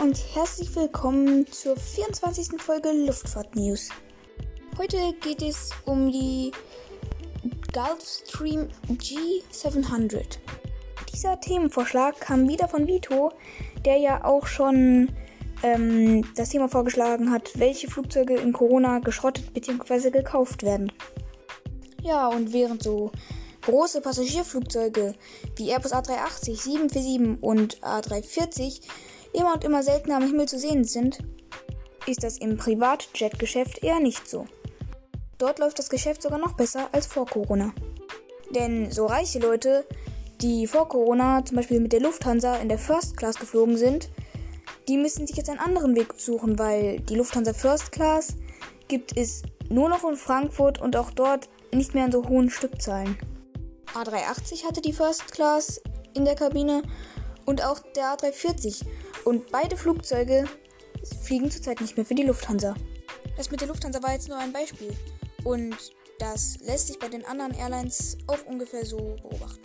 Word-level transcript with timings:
und 0.00 0.18
herzlich 0.34 0.74
willkommen 0.76 1.46
zur 1.48 1.76
24. 1.76 2.58
Folge 2.58 2.90
Luftfahrt 2.90 3.54
News. 3.54 3.90
Heute 4.78 4.96
geht 5.20 5.42
es 5.42 5.70
um 5.84 6.10
die 6.10 6.52
Gulfstream 7.74 8.68
G700. 8.88 10.38
Dieser 11.12 11.38
Themenvorschlag 11.38 12.18
kam 12.18 12.48
wieder 12.48 12.66
von 12.66 12.86
Vito, 12.86 13.30
der 13.84 13.98
ja 13.98 14.24
auch 14.24 14.46
schon 14.46 15.10
ähm, 15.62 16.24
das 16.34 16.48
Thema 16.48 16.70
vorgeschlagen 16.70 17.30
hat, 17.30 17.50
welche 17.58 17.90
Flugzeuge 17.90 18.36
in 18.36 18.54
Corona 18.54 19.00
geschrottet 19.00 19.52
bzw. 19.52 20.10
gekauft 20.10 20.62
werden. 20.62 20.90
Ja, 22.02 22.28
und 22.28 22.54
während 22.54 22.82
so 22.82 23.12
große 23.60 24.00
Passagierflugzeuge 24.00 25.14
wie 25.56 25.68
Airbus 25.68 25.92
A380, 25.92 26.56
747 26.56 27.42
und 27.42 27.78
A340 27.82 28.80
immer 29.32 29.54
und 29.54 29.64
immer 29.64 29.82
seltener 29.82 30.16
am 30.16 30.26
Himmel 30.26 30.48
zu 30.48 30.58
sehen 30.58 30.84
sind, 30.84 31.18
ist 32.06 32.22
das 32.22 32.38
im 32.38 32.56
Privatjet-Geschäft 32.56 33.82
eher 33.82 34.00
nicht 34.00 34.28
so. 34.28 34.46
Dort 35.38 35.58
läuft 35.58 35.78
das 35.78 35.90
Geschäft 35.90 36.22
sogar 36.22 36.38
noch 36.38 36.52
besser 36.52 36.88
als 36.92 37.06
vor 37.06 37.26
Corona. 37.26 37.72
Denn 38.54 38.90
so 38.90 39.06
reiche 39.06 39.38
Leute, 39.38 39.86
die 40.40 40.66
vor 40.66 40.88
Corona 40.88 41.44
zum 41.44 41.56
Beispiel 41.56 41.80
mit 41.80 41.92
der 41.92 42.00
Lufthansa 42.00 42.56
in 42.56 42.68
der 42.68 42.78
First 42.78 43.16
Class 43.16 43.38
geflogen 43.38 43.76
sind, 43.76 44.10
die 44.88 44.96
müssen 44.96 45.26
sich 45.26 45.36
jetzt 45.36 45.50
einen 45.50 45.60
anderen 45.60 45.94
Weg 45.94 46.14
suchen, 46.16 46.58
weil 46.58 47.00
die 47.00 47.14
Lufthansa 47.14 47.52
First 47.52 47.92
Class 47.92 48.34
gibt 48.88 49.16
es 49.16 49.42
nur 49.68 49.88
noch 49.88 50.02
in 50.04 50.16
Frankfurt 50.16 50.80
und 50.80 50.96
auch 50.96 51.10
dort 51.10 51.48
nicht 51.72 51.94
mehr 51.94 52.06
in 52.06 52.12
so 52.12 52.28
hohen 52.28 52.50
Stückzahlen. 52.50 53.16
A380 53.94 54.64
hatte 54.66 54.80
die 54.80 54.92
First 54.92 55.32
Class 55.32 55.80
in 56.14 56.24
der 56.24 56.34
Kabine 56.34 56.82
und 57.46 57.64
auch 57.64 57.80
der 57.94 58.16
A340. 58.16 58.84
Und 59.24 59.50
beide 59.50 59.76
Flugzeuge 59.76 60.44
fliegen 61.22 61.50
zurzeit 61.50 61.80
nicht 61.80 61.96
mehr 61.96 62.06
für 62.06 62.14
die 62.14 62.24
Lufthansa. 62.24 62.74
Das 63.36 63.50
mit 63.50 63.60
der 63.60 63.68
Lufthansa 63.68 64.02
war 64.02 64.12
jetzt 64.12 64.28
nur 64.28 64.38
ein 64.38 64.52
Beispiel. 64.52 64.92
Und 65.44 65.76
das 66.18 66.58
lässt 66.60 66.88
sich 66.88 66.98
bei 66.98 67.08
den 67.08 67.24
anderen 67.24 67.54
Airlines 67.54 68.18
auch 68.26 68.44
ungefähr 68.46 68.84
so 68.84 69.16
beobachten. 69.22 69.62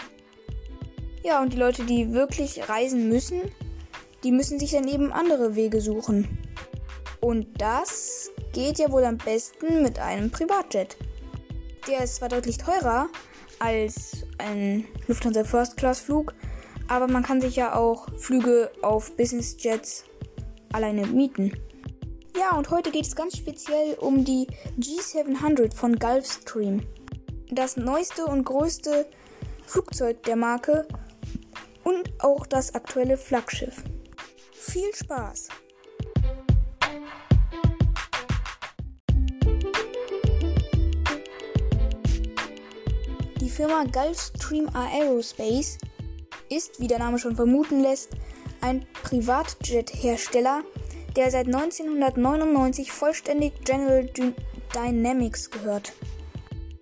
Ja, 1.23 1.41
und 1.41 1.53
die 1.53 1.57
Leute, 1.57 1.83
die 1.83 2.13
wirklich 2.13 2.69
reisen 2.69 3.09
müssen, 3.09 3.41
die 4.23 4.31
müssen 4.31 4.59
sich 4.59 4.71
dann 4.71 4.87
eben 4.87 5.11
andere 5.11 5.55
Wege 5.55 5.81
suchen. 5.81 6.37
Und 7.19 7.47
das 7.59 8.31
geht 8.53 8.77
ja 8.79 8.91
wohl 8.91 9.03
am 9.03 9.17
besten 9.17 9.81
mit 9.81 9.99
einem 9.99 10.31
Privatjet. 10.31 10.97
Der 11.87 12.03
ist 12.03 12.15
zwar 12.15 12.29
deutlich 12.29 12.57
teurer 12.57 13.07
als 13.59 14.25
ein 14.37 14.85
Lufthansa 15.07 15.43
First 15.43 15.77
Class 15.77 15.99
Flug, 15.99 16.33
aber 16.87 17.07
man 17.07 17.23
kann 17.23 17.41
sich 17.41 17.55
ja 17.55 17.75
auch 17.75 18.07
Flüge 18.17 18.71
auf 18.81 19.15
Business 19.15 19.55
Jets 19.59 20.05
alleine 20.71 21.07
mieten. 21.07 21.51
Ja, 22.37 22.57
und 22.57 22.69
heute 22.69 22.91
geht 22.91 23.07
es 23.07 23.15
ganz 23.15 23.37
speziell 23.37 23.95
um 23.95 24.25
die 24.25 24.47
G700 24.77 25.73
von 25.73 25.95
Gulfstream. 25.95 26.81
Das 27.49 27.77
neueste 27.77 28.25
und 28.25 28.43
größte 28.43 29.05
Flugzeug 29.65 30.21
der 30.23 30.35
Marke 30.35 30.87
und 31.83 32.11
auch 32.19 32.45
das 32.45 32.75
aktuelle 32.75 33.17
Flaggschiff. 33.17 33.83
Viel 34.51 34.93
Spaß! 34.93 35.47
Die 43.39 43.49
Firma 43.49 43.85
Gulfstream 43.85 44.69
Aerospace 44.73 45.77
ist, 46.49 46.79
wie 46.79 46.87
der 46.87 46.99
Name 46.99 47.19
schon 47.19 47.35
vermuten 47.35 47.81
lässt, 47.81 48.09
ein 48.61 48.85
Privatjet-Hersteller, 49.03 50.63
der 51.15 51.31
seit 51.31 51.47
1999 51.47 52.91
vollständig 52.91 53.53
General 53.63 54.09
Dynamics 54.73 55.49
gehört. 55.51 55.93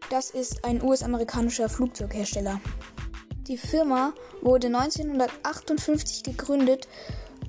Das 0.09 0.29
ist 0.29 0.65
ein 0.65 0.83
US-amerikanischer 0.83 1.69
Flugzeughersteller. 1.69 2.59
Die 3.47 3.57
Firma 3.57 4.13
wurde 4.41 4.67
1958 4.67 6.23
gegründet 6.23 6.87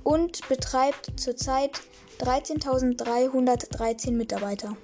und 0.03 0.47
betreibt 0.49 1.13
zurzeit 1.17 1.81
13.313 2.21 4.13
Mitarbeiter. 4.13 4.77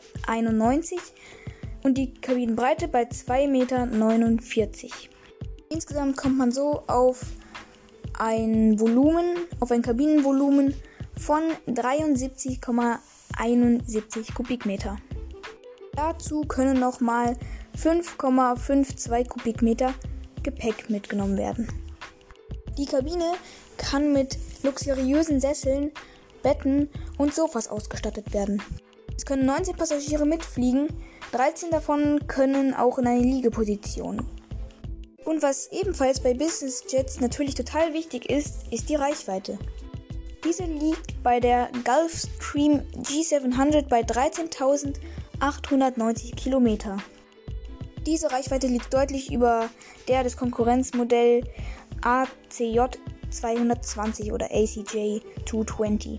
und 1.83 1.99
die 1.99 2.15
Kabinenbreite 2.15 2.89
bei 2.89 3.03
2,49 3.03 3.49
Meter. 3.49 5.18
Insgesamt 5.71 6.17
kommt 6.17 6.39
man 6.39 6.51
so 6.51 6.83
auf 6.87 7.21
ein 8.19 8.81
Volumen, 8.81 9.37
auf 9.61 9.71
ein 9.71 9.83
Kabinenvolumen 9.83 10.75
von 11.17 11.43
73,71 11.67 14.35
Kubikmeter. 14.35 14.97
Dazu 15.95 16.41
können 16.43 16.81
nochmal 16.81 17.37
5,52 17.77 19.29
Kubikmeter 19.29 19.93
Gepäck 20.43 20.89
mitgenommen 20.89 21.37
werden. 21.37 21.69
Die 22.79 22.87
Kabine 22.87 23.35
kann 23.77 24.15
mit 24.15 24.39
luxuriösen 24.63 25.39
Sesseln, 25.41 25.91
Betten 26.43 26.89
und 27.19 27.35
Sofas 27.35 27.69
ausgestattet 27.69 28.33
werden. 28.33 28.63
Es 29.15 29.27
können 29.27 29.45
19 29.45 29.77
Passagiere 29.77 30.25
mitfliegen, 30.25 30.89
13 31.33 31.71
davon 31.71 32.27
können 32.27 32.73
auch 32.73 32.97
in 32.99 33.07
eine 33.07 33.21
Liegeposition 33.21 34.25
und 35.29 35.43
was 35.43 35.69
ebenfalls 35.73 36.21
bei 36.21 36.33
Business 36.33 36.85
Jets 36.89 37.21
natürlich 37.21 37.55
total 37.55 37.93
wichtig 37.93 38.31
ist, 38.31 38.73
ist 38.73 38.89
die 38.89 38.95
Reichweite. 38.95 39.59
Diese 40.43 40.65
liegt 40.65 41.23
bei 41.23 41.39
der 41.39 41.69
Gulfstream 41.85 42.81
G700 43.03 43.89
bei 43.89 44.01
13.890 44.01 46.35
Kilometer. 46.35 46.97
Diese 48.07 48.33
Reichweite 48.33 48.69
liegt 48.69 48.95
deutlich 48.95 49.31
über 49.31 49.69
der 50.09 50.25
des 50.25 50.39
Konkurrenzmodells 50.39 51.47
ACJ 52.01 52.81
220 53.29 54.33
oder 54.33 54.47
ACJ 54.47 55.21
220. 55.45 56.17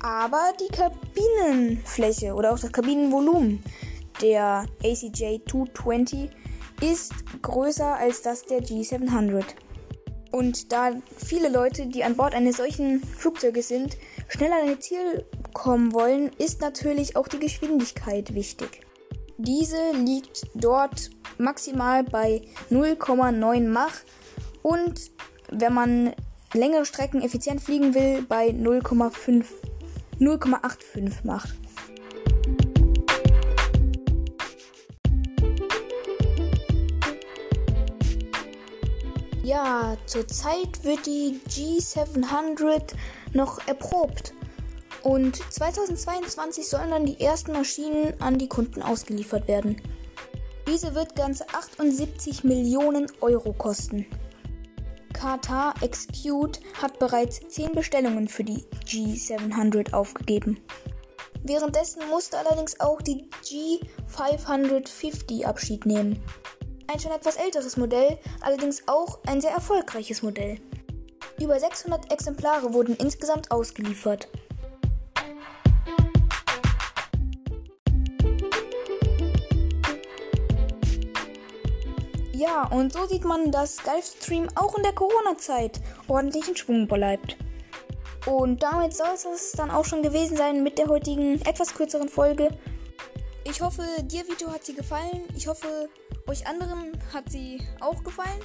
Aber 0.00 0.52
die 0.60 0.68
Kabinenfläche 0.68 2.34
oder 2.34 2.52
auch 2.52 2.60
das 2.60 2.70
Kabinenvolumen 2.70 3.60
der 4.22 4.66
ACJ 4.84 5.38
220 5.48 6.30
ist 6.80 7.12
größer 7.42 7.96
als 7.96 8.22
das 8.22 8.44
der 8.44 8.62
G700. 8.62 9.44
Und 10.30 10.72
da 10.72 10.92
viele 11.16 11.48
Leute, 11.48 11.86
die 11.86 12.04
an 12.04 12.16
Bord 12.16 12.34
eines 12.34 12.58
solchen 12.58 13.02
Flugzeuges 13.02 13.68
sind, 13.68 13.96
schneller 14.28 14.62
an 14.62 14.68
ihr 14.68 14.80
Ziel 14.80 15.24
kommen 15.54 15.92
wollen, 15.92 16.30
ist 16.38 16.60
natürlich 16.60 17.16
auch 17.16 17.28
die 17.28 17.38
Geschwindigkeit 17.38 18.34
wichtig. 18.34 18.82
Diese 19.38 19.92
liegt 19.92 20.46
dort 20.54 21.10
maximal 21.38 22.04
bei 22.04 22.42
0,9 22.70 23.68
Mach 23.68 23.94
und 24.62 25.10
wenn 25.50 25.72
man 25.72 26.14
längere 26.52 26.84
Strecken 26.84 27.22
effizient 27.22 27.60
fliegen 27.60 27.94
will, 27.94 28.22
bei 28.22 28.48
0,5 28.48 29.44
0,85 30.20 31.12
Mach. 31.22 31.46
Ja, 39.48 39.96
zurzeit 40.04 40.84
wird 40.84 41.06
die 41.06 41.40
G700 41.48 42.92
noch 43.32 43.66
erprobt. 43.66 44.34
Und 45.02 45.36
2022 45.36 46.68
sollen 46.68 46.90
dann 46.90 47.06
die 47.06 47.18
ersten 47.18 47.52
Maschinen 47.52 48.12
an 48.20 48.36
die 48.36 48.50
Kunden 48.50 48.82
ausgeliefert 48.82 49.48
werden. 49.48 49.80
Diese 50.66 50.94
wird 50.94 51.16
ganze 51.16 51.48
78 51.48 52.44
Millionen 52.44 53.06
Euro 53.22 53.54
kosten. 53.54 54.04
Qatar 55.14 55.72
Execute 55.80 56.60
hat 56.82 56.98
bereits 56.98 57.40
10 57.48 57.72
Bestellungen 57.72 58.28
für 58.28 58.44
die 58.44 58.66
G700 58.84 59.94
aufgegeben. 59.94 60.60
Währenddessen 61.42 62.02
musste 62.10 62.36
allerdings 62.36 62.78
auch 62.80 63.00
die 63.00 63.30
G550 63.42 65.46
Abschied 65.46 65.86
nehmen. 65.86 66.22
Ein 66.90 66.98
schon 66.98 67.12
etwas 67.12 67.36
älteres 67.36 67.76
Modell, 67.76 68.18
allerdings 68.40 68.88
auch 68.88 69.18
ein 69.26 69.42
sehr 69.42 69.50
erfolgreiches 69.50 70.22
Modell. 70.22 70.58
Über 71.38 71.60
600 71.60 72.10
Exemplare 72.10 72.72
wurden 72.72 72.96
insgesamt 72.96 73.50
ausgeliefert. 73.50 74.26
Ja, 82.32 82.66
und 82.68 82.94
so 82.94 83.04
sieht 83.06 83.24
man, 83.24 83.52
dass 83.52 83.82
Gulfstream 83.82 84.48
auch 84.54 84.74
in 84.74 84.82
der 84.82 84.94
Corona-Zeit 84.94 85.80
ordentlich 86.06 86.48
in 86.48 86.56
Schwung 86.56 86.88
bleibt. 86.88 87.36
Und 88.24 88.62
damit 88.62 88.94
soll 88.94 89.14
es 89.34 89.52
dann 89.52 89.70
auch 89.70 89.84
schon 89.84 90.02
gewesen 90.02 90.38
sein 90.38 90.62
mit 90.62 90.78
der 90.78 90.88
heutigen 90.88 91.42
etwas 91.42 91.74
kürzeren 91.74 92.08
Folge. 92.08 92.48
Ich 93.50 93.62
hoffe, 93.62 93.82
dir, 94.02 94.28
Vito, 94.28 94.50
hat 94.52 94.64
sie 94.64 94.74
gefallen. 94.74 95.22
Ich 95.34 95.46
hoffe, 95.46 95.88
euch 96.26 96.46
anderen 96.46 96.92
hat 97.14 97.30
sie 97.30 97.62
auch 97.80 98.04
gefallen. 98.04 98.40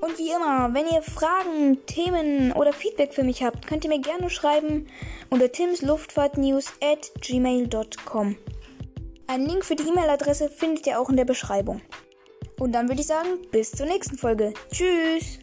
Und 0.00 0.18
wie 0.18 0.30
immer, 0.30 0.72
wenn 0.72 0.86
ihr 0.86 1.02
Fragen, 1.02 1.84
Themen 1.86 2.52
oder 2.52 2.72
Feedback 2.72 3.12
für 3.12 3.22
mich 3.22 3.42
habt, 3.42 3.66
könnt 3.66 3.84
ihr 3.84 3.90
mir 3.90 4.00
gerne 4.00 4.30
schreiben 4.30 4.86
unter 5.28 5.52
timsluftfahrtnews 5.52 6.72
at 6.82 7.12
gmail.com. 7.20 8.36
Einen 9.26 9.46
Link 9.46 9.64
für 9.64 9.76
die 9.76 9.86
E-Mail-Adresse 9.86 10.48
findet 10.48 10.86
ihr 10.86 10.98
auch 10.98 11.10
in 11.10 11.16
der 11.16 11.26
Beschreibung. 11.26 11.82
Und 12.58 12.72
dann 12.72 12.88
würde 12.88 13.02
ich 13.02 13.06
sagen, 13.06 13.38
bis 13.52 13.70
zur 13.72 13.86
nächsten 13.86 14.16
Folge. 14.16 14.54
Tschüss! 14.72 15.38